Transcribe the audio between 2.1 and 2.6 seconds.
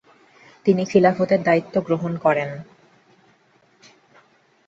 করেন।